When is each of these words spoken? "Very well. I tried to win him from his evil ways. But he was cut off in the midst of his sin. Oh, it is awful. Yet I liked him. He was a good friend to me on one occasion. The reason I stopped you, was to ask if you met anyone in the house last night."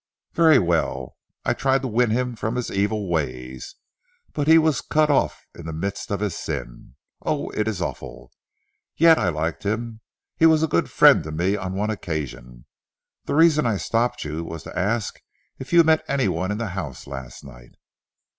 "Very 0.33 0.57
well. 0.57 1.15
I 1.45 1.53
tried 1.53 1.83
to 1.83 1.87
win 1.87 2.09
him 2.09 2.35
from 2.35 2.55
his 2.55 2.71
evil 2.71 3.07
ways. 3.07 3.75
But 4.33 4.47
he 4.47 4.57
was 4.57 4.81
cut 4.81 5.11
off 5.11 5.45
in 5.53 5.67
the 5.67 5.73
midst 5.73 6.09
of 6.09 6.21
his 6.21 6.33
sin. 6.35 6.95
Oh, 7.21 7.51
it 7.51 7.67
is 7.67 7.83
awful. 7.83 8.31
Yet 8.97 9.19
I 9.19 9.29
liked 9.29 9.61
him. 9.61 10.01
He 10.35 10.47
was 10.47 10.63
a 10.63 10.67
good 10.67 10.89
friend 10.89 11.23
to 11.23 11.31
me 11.31 11.55
on 11.55 11.73
one 11.75 11.91
occasion. 11.91 12.65
The 13.25 13.35
reason 13.35 13.67
I 13.67 13.77
stopped 13.77 14.23
you, 14.23 14.43
was 14.43 14.63
to 14.63 14.75
ask 14.79 15.21
if 15.59 15.71
you 15.71 15.83
met 15.83 16.03
anyone 16.07 16.49
in 16.49 16.57
the 16.57 16.69
house 16.69 17.05
last 17.05 17.43
night." 17.43 17.75